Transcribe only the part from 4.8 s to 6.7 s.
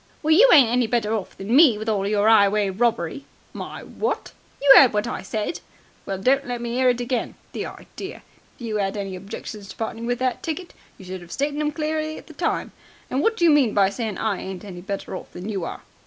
what I said." "Well, don't let